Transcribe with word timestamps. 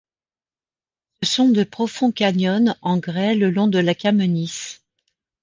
Ce 1.21 1.29
sont 1.31 1.49
de 1.49 1.63
profonds 1.63 2.11
canyons 2.11 2.73
en 2.81 2.97
grès 2.97 3.35
le 3.35 3.51
long 3.51 3.67
de 3.67 3.77
la 3.77 3.93
Kamenice. 3.93 4.81